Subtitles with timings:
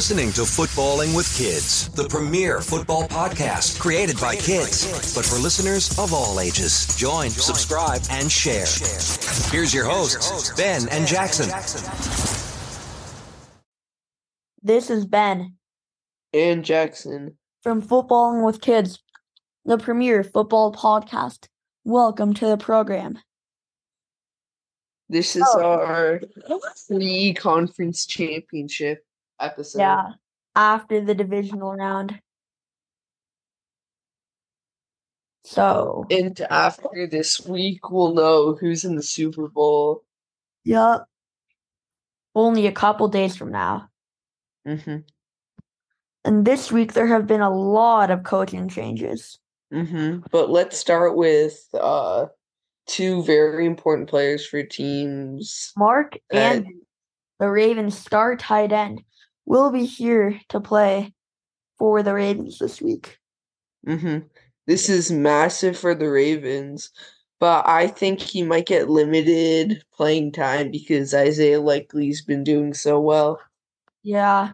[0.00, 5.90] listening to Footballing with Kids, the premier football podcast created by kids, but for listeners
[5.98, 6.86] of all ages.
[6.96, 8.64] Join, subscribe, and share.
[9.52, 11.50] Here's your hosts, Ben and Jackson.
[14.62, 15.56] This is Ben
[16.32, 19.02] and Jackson from Footballing with Kids,
[19.66, 21.46] the premier football podcast.
[21.84, 23.18] Welcome to the program.
[25.10, 25.62] This is oh.
[25.62, 26.22] our
[26.88, 29.04] pre conference championship
[29.40, 29.78] episode.
[29.80, 30.04] Yeah,
[30.54, 32.20] after the divisional round.
[35.44, 36.06] So.
[36.10, 40.04] And after this week, we'll know who's in the Super Bowl.
[40.64, 41.06] Yup.
[42.34, 43.88] Only a couple days from now.
[44.66, 44.98] Mm-hmm.
[46.24, 49.38] And this week, there have been a lot of coaching changes.
[49.72, 50.20] Mm-hmm.
[50.30, 52.26] But let's start with uh,
[52.86, 55.72] two very important players for teams.
[55.76, 56.84] Mark Andrews
[57.40, 59.02] the Ravens star tight end
[59.50, 61.12] will be here to play
[61.76, 63.18] for the Ravens this week.
[63.84, 64.28] Mm-hmm.
[64.68, 66.92] This is massive for the Ravens,
[67.40, 73.00] but I think he might get limited playing time because Isaiah Likely's been doing so
[73.00, 73.40] well.
[74.04, 74.52] Yeah.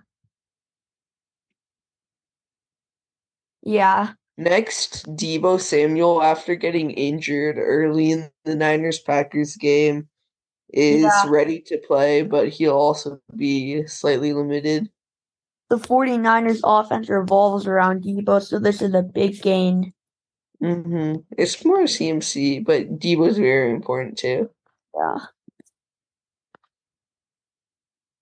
[3.62, 4.12] Yeah.
[4.38, 10.08] Next, Deebo Samuel, after getting injured early in the Niners Packers game,
[10.72, 11.24] is yeah.
[11.28, 14.88] ready to play, but he'll also be slightly limited.
[15.68, 19.92] The 49ers offense revolves around Deebo, so this is a big gain.
[20.62, 21.20] Mm-hmm.
[21.36, 24.50] It's more CMC, but Deebo's very important too.
[24.94, 25.18] Yeah.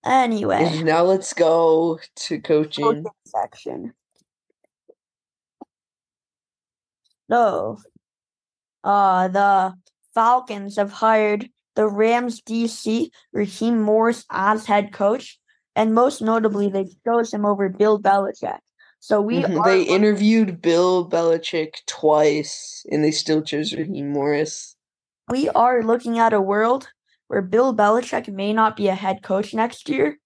[0.05, 0.65] Anyway.
[0.65, 2.85] And now let's go to coaching.
[2.85, 3.95] coaching section.
[7.29, 7.79] No.
[8.83, 9.75] Uh, the
[10.15, 15.39] Falcons have hired the Rams DC, Raheem Morris, as head coach.
[15.77, 18.59] And most notably, they chose him over Bill Belichick.
[19.01, 19.63] So we mm-hmm.
[19.65, 24.77] they interviewed Bill Belichick twice, and they still chose Raheem Morris.
[25.29, 26.89] We are looking at a world
[27.29, 30.19] where Bill Belichick may not be a head coach next year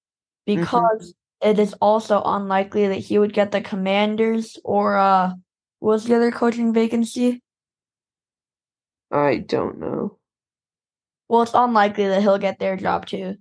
[0.49, 0.61] mm-hmm.
[0.61, 1.51] because mm-hmm.
[1.51, 5.33] it is also unlikely that he would get the Commanders or uh
[5.81, 7.43] was the other coaching vacancy?
[9.11, 10.19] I don't know.
[11.29, 13.37] Well, it's unlikely that he'll get their job too.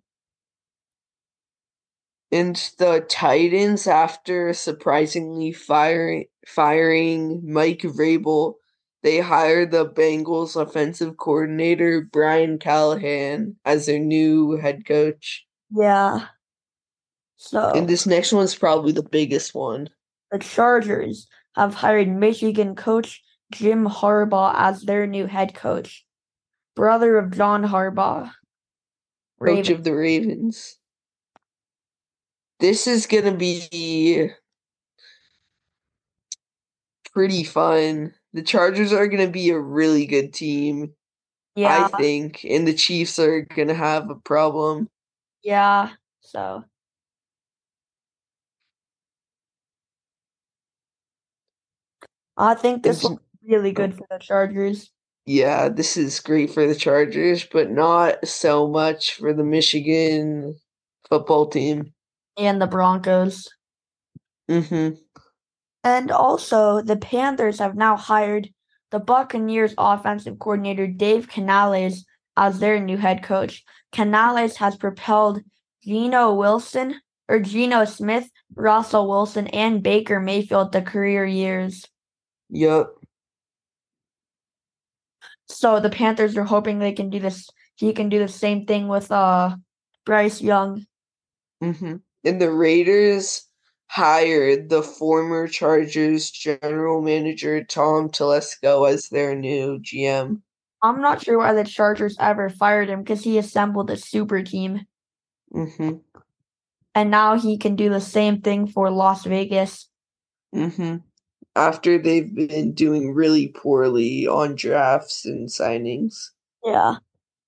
[2.32, 8.56] And the Titans, after surprisingly firing firing Mike Vrabel,
[9.04, 15.46] they hired the Bengals offensive coordinator Brian Callahan as their new head coach.
[15.72, 16.28] Yeah.
[17.38, 19.90] So And this next one's probably the biggest one.
[20.32, 23.22] The Chargers have hired Michigan coach
[23.52, 26.04] Jim Harbaugh as their new head coach.
[26.78, 28.32] Brother of John Harbaugh.
[29.44, 30.78] Coach of the Ravens.
[32.60, 34.30] This is going to be
[37.14, 38.14] pretty fun.
[38.34, 40.94] The Chargers are going to be a really good team.
[41.56, 41.90] Yeah.
[41.92, 42.46] I think.
[42.48, 44.88] And the Chiefs are going to have a problem.
[45.44, 45.90] Yeah.
[46.22, 46.64] So
[52.38, 53.74] I think this is really oh.
[53.74, 54.92] good for the Chargers.
[55.28, 60.58] Yeah, this is great for the Chargers, but not so much for the Michigan
[61.10, 61.94] football team
[62.38, 63.50] and the Broncos.
[64.50, 64.98] Mhm.
[65.84, 68.50] And also, the Panthers have now hired
[68.92, 72.06] the Buccaneers offensive coordinator Dave Canales
[72.38, 73.66] as their new head coach.
[73.92, 75.42] Canales has propelled
[75.84, 81.86] Geno Wilson or Geno Smith, Russell Wilson, and Baker Mayfield to career years.
[82.50, 82.97] Yep.
[85.50, 87.50] So the Panthers are hoping they can do this.
[87.76, 89.56] He can do the same thing with uh
[90.06, 90.86] Bryce Young.
[91.64, 91.96] Mm-hmm.
[92.24, 93.48] And the Raiders
[93.88, 100.42] hired the former Chargers general manager Tom Telesco as their new GM.
[100.84, 104.86] I'm not sure why the Chargers ever fired him because he assembled a super team.
[105.54, 105.98] Mm-hmm.
[106.94, 109.90] And now he can do the same thing for Las Vegas.
[110.54, 110.98] Mm-hmm
[111.58, 116.30] after they've been doing really poorly on drafts and signings.
[116.64, 116.98] Yeah.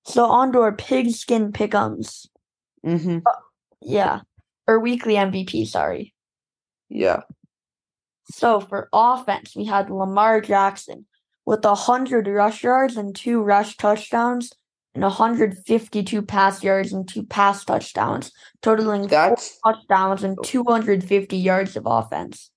[0.05, 2.27] So on to our pigskin pickums.
[2.85, 3.19] Mm-hmm.
[3.25, 3.31] Uh,
[3.81, 4.21] yeah.
[4.67, 6.13] Or weekly MVP, sorry.
[6.89, 7.21] Yeah.
[8.31, 11.05] So for offense, we had Lamar Jackson
[11.45, 14.51] with 100 rush yards and two rush touchdowns
[14.95, 19.59] and 152 pass yards and two pass touchdowns, totaling That's...
[19.63, 22.49] four touchdowns and 250 yards of offense.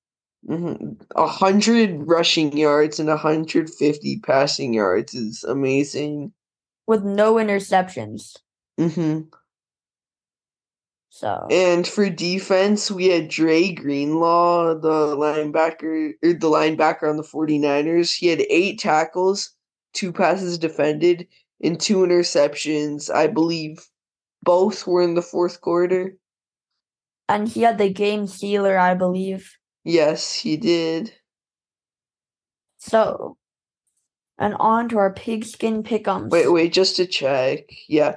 [0.48, 1.02] Mm-hmm.
[1.14, 6.32] A hundred rushing yards and a hundred fifty passing yards is amazing.
[6.86, 8.36] With no interceptions.
[8.78, 9.28] Mm-hmm.
[11.10, 17.22] So And for defense, we had Dre Greenlaw, the linebacker or the linebacker on the
[17.22, 18.16] 49ers.
[18.16, 19.54] He had eight tackles,
[19.92, 21.28] two passes defended,
[21.62, 23.14] and two interceptions.
[23.14, 23.86] I believe
[24.42, 26.16] both were in the fourth quarter.
[27.28, 29.56] and he had the game sealer, I believe.
[29.84, 31.12] Yes, he did.
[32.78, 33.36] So
[34.38, 36.30] and on to our pigskin pickums.
[36.30, 37.70] Wait, wait, just to check.
[37.88, 38.16] Yeah.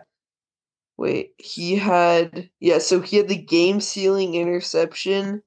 [0.97, 5.41] Wait, he had yeah, so he had the game sealing interception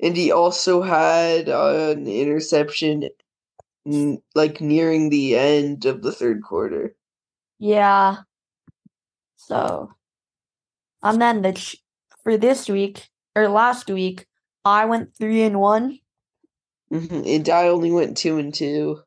[0.00, 3.08] and he also had uh, an interception
[3.86, 6.94] n- like nearing the end of the third quarter.
[7.58, 8.16] Yeah.
[9.36, 9.92] So,
[11.02, 11.76] and then the ch-
[12.24, 14.26] for this week or last week,
[14.64, 15.98] I went three and one.
[16.90, 19.00] hmm And I only went two and two.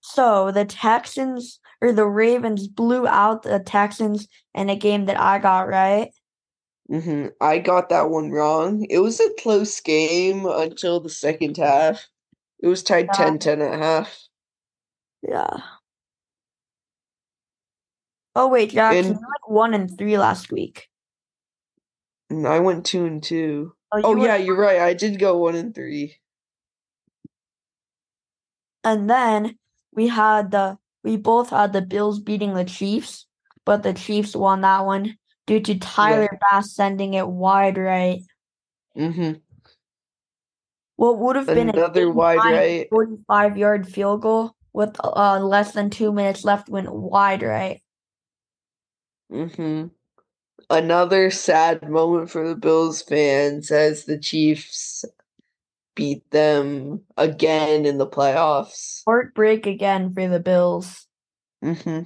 [0.00, 5.38] So the Texans or the Ravens blew out the Texans in a game that I
[5.38, 6.10] got right.
[6.90, 8.86] hmm I got that one wrong.
[8.90, 12.06] It was a close game until the second half.
[12.60, 13.24] It was tied Yeah.
[13.24, 14.18] 10 10 at half.
[15.22, 15.58] Yeah.
[18.34, 20.88] Oh wait, Jackson, And- you went one and three last week.
[22.30, 23.74] And I went two and two.
[23.96, 24.80] You Oh yeah, you're right.
[24.80, 26.16] I did go one and three.
[28.84, 29.58] And then
[29.92, 33.26] we had the we both had the Bills beating the Chiefs,
[33.64, 38.20] but the Chiefs won that one due to Tyler Bass sending it wide right.
[38.96, 39.32] Mm hmm
[40.96, 42.88] What would have been Another wide right.
[42.90, 47.80] 45 yard field goal with uh, less than two minutes left went wide right.
[49.30, 49.97] Mm hmm
[50.70, 55.04] Another sad moment for the Bills fans as the Chiefs
[55.94, 59.02] beat them again in the playoffs.
[59.06, 61.06] Heartbreak again for the Bills.
[61.62, 62.02] hmm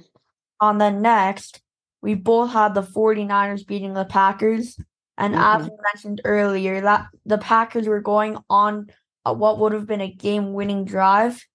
[0.59, 1.61] On the next,
[2.01, 4.77] we both had the 49ers beating the Packers.
[5.17, 5.69] And as Mhm.
[5.69, 8.87] we mentioned earlier, that the Packers were going on
[9.25, 11.45] what would have been a game winning drive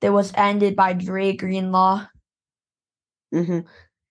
[0.00, 2.06] that was ended by Dre Greenlaw.
[3.32, 3.60] hmm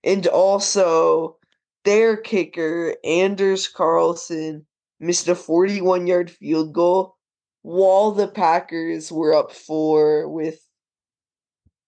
[0.04, 1.38] And also,
[1.84, 4.66] their kicker, Anders Carlson,
[5.00, 7.16] missed a 41 yard field goal
[7.62, 10.60] while the Packers were up four with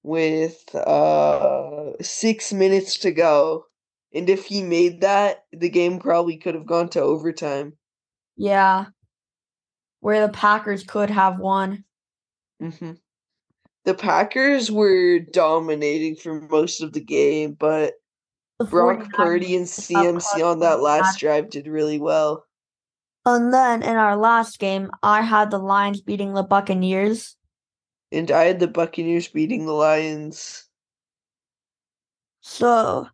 [0.04, 3.66] with uh six minutes to go.
[4.14, 7.74] And if he made that, the game probably could have gone to overtime.
[8.38, 8.86] Yeah.
[10.00, 11.84] Where the Packers could have won.
[12.60, 12.92] hmm
[13.84, 17.96] The Packers were dominating for most of the game, but
[18.60, 22.46] Brock Purdy and CMC on that last drive did really well.
[23.26, 27.36] And then in our last game, I had the Lions beating the Buccaneers.
[28.12, 30.70] And I had the Buccaneers beating the Lions.
[32.42, 33.08] So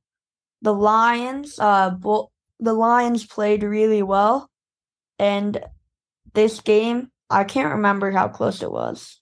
[0.61, 4.49] the Lions, uh, bo- the Lions played really well,
[5.17, 5.63] and
[6.33, 9.19] this game, I can't remember how close it was.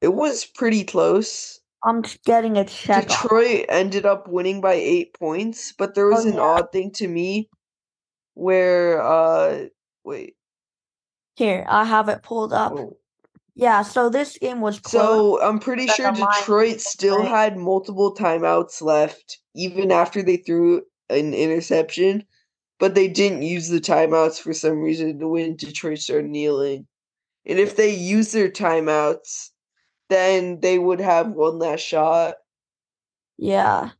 [0.00, 1.60] It was pretty close.
[1.84, 3.08] I'm getting a check.
[3.08, 6.40] Detroit ended up winning by eight points, but there was Oh, an yeah.
[6.40, 7.48] odd thing to me
[8.34, 9.66] where uh
[10.04, 10.34] wait.
[11.36, 12.72] Here, I have it pulled up.
[12.76, 12.96] oh.
[13.58, 15.02] Yeah, so this game was close.
[15.02, 21.32] So I'm pretty sure Detroit still had multiple timeouts left, even after they threw an
[21.32, 22.24] interception.
[22.78, 25.56] But they didn't use the timeouts for some reason to win.
[25.56, 26.86] Detroit started kneeling.
[27.46, 29.48] And if they use their timeouts,
[30.08, 32.36] then they would have one last shot.
[33.38, 33.90] Yeah.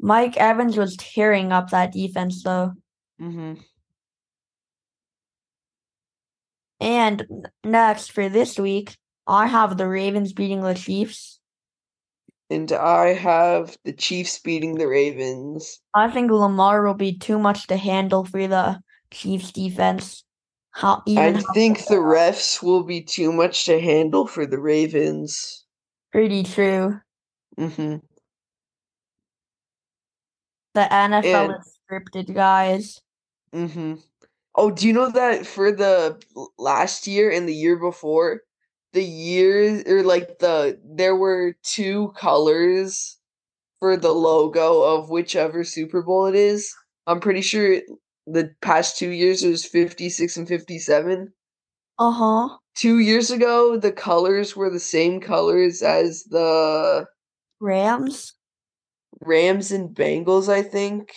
[0.00, 2.72] Mike Evans was tearing up that defense, though.
[3.18, 3.54] hmm
[6.80, 7.26] And
[7.64, 8.96] next for this week,
[9.26, 11.38] I have the Ravens beating the Chiefs.
[12.50, 15.80] And I have the Chiefs beating the Ravens.
[15.94, 18.80] I think Lamar will be too much to handle for the
[19.12, 20.24] Chiefs defense.
[20.72, 25.64] How I think the refs will be too much to handle for the Ravens.
[26.10, 27.00] pretty true.
[27.58, 27.96] hmm
[30.74, 33.00] The NFL And- is scripted, guys.
[33.54, 33.94] Mm-hmm.
[34.54, 36.20] Oh, do you know that for the
[36.58, 38.40] last year and the year before,
[38.92, 43.18] the years or like the there were two colors
[43.78, 46.74] for the logo of whichever Super Bowl it is.
[47.06, 47.80] I'm pretty sure
[48.26, 51.32] the past two years it was 56 and 57.
[51.98, 52.56] Uh huh.
[52.74, 57.06] Two years ago, the colors were the same colors as the
[57.60, 58.34] Rams.
[59.20, 61.12] Rams and Bengals, I think.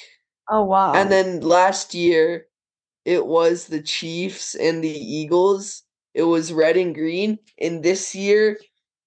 [0.50, 0.94] Oh wow.
[0.94, 2.48] And then last year,
[3.06, 5.84] it was the Chiefs and the Eagles.
[6.14, 7.40] It was red and green.
[7.60, 8.58] And this year,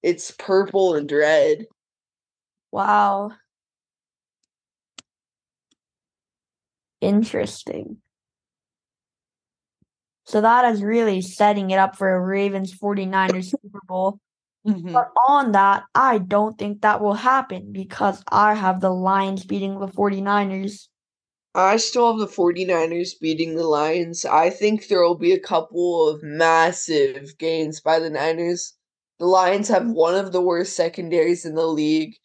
[0.03, 1.67] it's purple and red.
[2.73, 3.33] wow.
[7.01, 7.99] Interesting.
[10.25, 14.21] So that is really setting it up for a Ravens 49ers Super Bowl.
[14.67, 14.93] Mhm.
[14.93, 19.79] But on that, I don't think that will happen because I have the Lions beating
[19.79, 20.89] the 49ers.
[21.55, 24.25] I still have the 49ers beating the Lions.
[24.25, 28.75] I think there will be a couple of massive gains by the Niners.
[29.19, 32.17] The Lions have one of the worst secondaries in the league,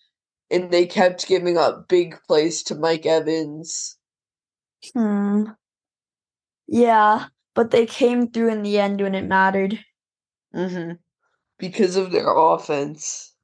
[0.52, 3.98] and they kept giving up big plays to Mike Evans.
[4.92, 5.56] Hmm.
[6.68, 9.80] Yeah, but they came through in the end when it mattered.
[10.54, 10.94] hmm
[11.60, 13.36] Because of their offense.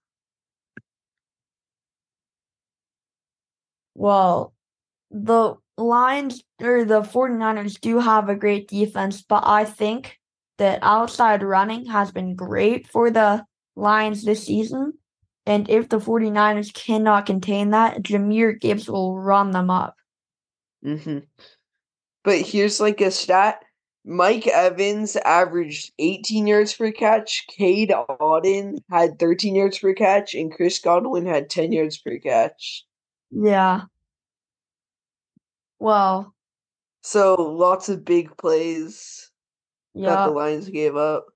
[3.96, 4.54] Well,
[5.12, 10.20] the Lions or the 49ers do have a great defense, but I think
[10.60, 13.46] that outside running has been great for the
[13.78, 14.96] Lions this season.
[15.48, 19.99] And if the 49ers cannot contain that, Jahmyr Gibbs will run them up.
[20.84, 21.20] Hmm
[22.24, 23.64] But here's like a stat.
[24.06, 27.46] Mike Evans averaged 18 yards per catch.
[27.48, 32.86] Cade Otton had 13 yards per catch, and Chris Godwin had 10 yards per catch.
[33.32, 33.82] Yeah.
[35.80, 36.34] Well,
[37.02, 39.32] So lots of big plays
[39.96, 41.28] that the Lions gave up.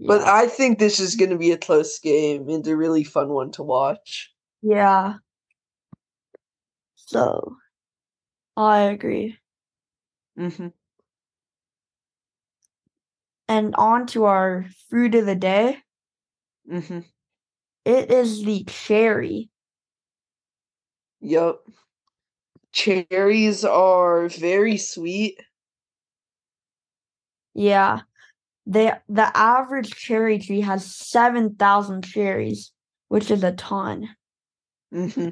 [0.00, 0.22] But.
[0.22, 3.50] I think this is going to be a close game and a really fun one
[3.52, 4.32] to watch.
[4.62, 5.14] Yeah.
[6.94, 7.56] So,
[8.58, 9.38] I agree.
[10.36, 10.68] hmm
[13.48, 15.78] And on to our fruit of the day.
[16.68, 17.00] hmm
[17.84, 19.50] It is the cherry.
[21.20, 21.60] Yep.
[22.72, 25.40] Cherries are very sweet.
[27.54, 28.00] Yeah.
[28.66, 32.72] They the average cherry tree has 7,000 cherries,
[33.08, 34.08] which is a ton.
[34.92, 35.30] hmm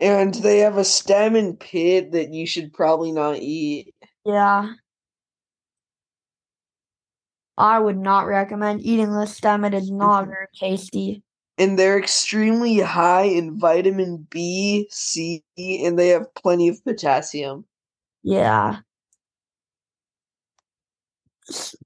[0.00, 3.94] And they have a stem and pit that you should probably not eat.
[4.24, 4.74] Yeah.
[7.56, 9.64] I would not recommend eating the stem.
[9.64, 10.28] It is not Mhm.
[10.28, 11.22] very tasty.
[11.58, 17.64] And they're extremely high in vitamin B, C, and they have plenty of potassium.
[18.22, 18.80] Yeah.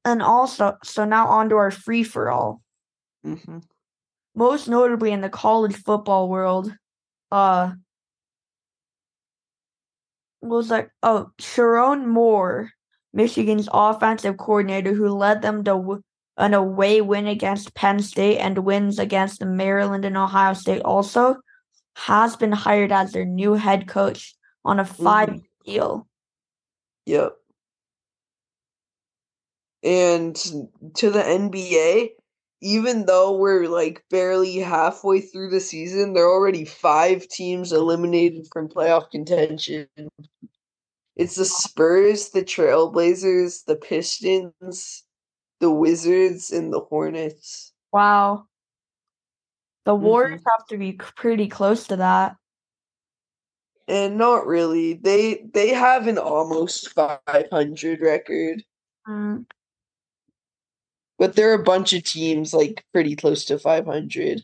[0.05, 2.63] And also, so now on to our free for all.
[3.23, 3.59] hmm
[4.35, 6.75] Most notably in the college football world,
[7.31, 7.73] uh,
[10.43, 12.71] was like oh Sherrone Moore,
[13.13, 16.03] Michigan's offensive coordinator, who led them to w-
[16.37, 20.83] an away win against Penn State and wins against Maryland and Ohio State.
[20.83, 21.37] Also,
[21.97, 25.05] has been hired as their new head coach on a mm-hmm.
[25.05, 26.07] five deal.
[27.07, 27.37] Yep.
[29.83, 32.11] And to the NBA,
[32.61, 38.47] even though we're like barely halfway through the season, there are already five teams eliminated
[38.53, 39.89] from playoff contention.
[41.17, 45.05] It's the Spurs, the Trailblazers, the Pistons,
[45.61, 47.73] the Wizards, and the Hornets.
[47.93, 48.47] Wow.
[49.85, 50.05] The Mm-hmm.
[50.05, 52.37] Warriors have to be pretty close to that.
[53.89, 54.95] And not really.
[54.95, 58.63] They they have an almost 500 record,
[59.09, 59.47] Mm,
[61.21, 64.43] but there are a bunch of teams like pretty close to 500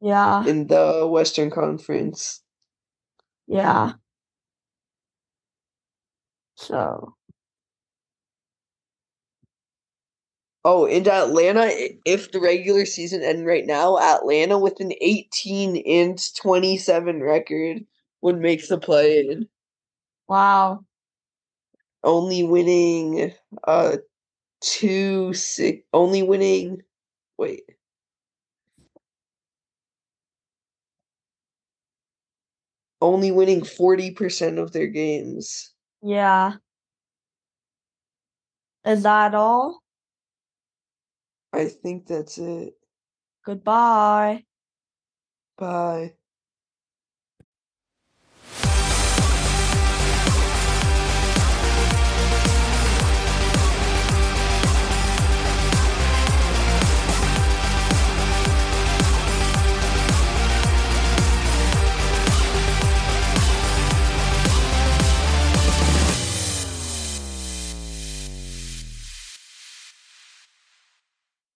[0.00, 2.40] yeah, in the Western Conference.
[3.46, 3.94] yeah.
[6.56, 7.16] So,
[10.64, 11.68] Oh, and Atlanta,
[12.04, 17.84] if the regular season ended right now, Atlanta with an 18 and 27 record
[18.20, 19.48] would make the play in.
[20.28, 20.84] wow.
[22.04, 23.32] Only winning
[23.64, 23.96] uh
[24.62, 26.82] two six only winning
[27.38, 27.64] wait.
[33.02, 35.74] Only winning 40% of their games.
[36.02, 36.54] Yeah.
[38.84, 39.82] Is that all?
[41.52, 42.74] I think that's it.
[43.44, 44.44] Goodbye.
[45.56, 46.16] Bye.